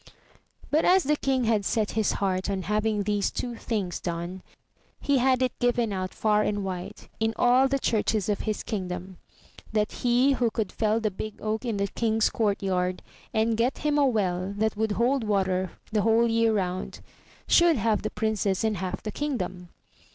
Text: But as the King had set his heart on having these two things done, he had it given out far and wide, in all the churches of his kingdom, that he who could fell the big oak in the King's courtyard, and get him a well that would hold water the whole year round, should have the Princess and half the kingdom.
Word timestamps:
But 0.71 0.83
as 0.83 1.03
the 1.03 1.15
King 1.15 1.43
had 1.43 1.63
set 1.63 1.91
his 1.91 2.13
heart 2.13 2.49
on 2.49 2.63
having 2.63 3.03
these 3.03 3.29
two 3.29 3.55
things 3.55 3.99
done, 3.99 4.41
he 4.99 5.19
had 5.19 5.43
it 5.43 5.51
given 5.59 5.93
out 5.93 6.11
far 6.11 6.41
and 6.41 6.63
wide, 6.63 7.01
in 7.19 7.33
all 7.35 7.67
the 7.67 7.77
churches 7.77 8.27
of 8.27 8.39
his 8.39 8.63
kingdom, 8.63 9.17
that 9.71 9.91
he 9.91 10.31
who 10.31 10.49
could 10.49 10.71
fell 10.71 10.99
the 10.99 11.11
big 11.11 11.35
oak 11.39 11.65
in 11.65 11.77
the 11.77 11.85
King's 11.85 12.31
courtyard, 12.31 13.03
and 13.31 13.55
get 13.57 13.77
him 13.85 13.99
a 13.99 14.07
well 14.07 14.55
that 14.57 14.75
would 14.75 14.93
hold 14.93 15.23
water 15.23 15.73
the 15.91 16.01
whole 16.01 16.27
year 16.27 16.51
round, 16.51 16.99
should 17.45 17.77
have 17.77 18.01
the 18.01 18.09
Princess 18.09 18.63
and 18.63 18.77
half 18.77 19.03
the 19.03 19.11
kingdom. 19.11 19.69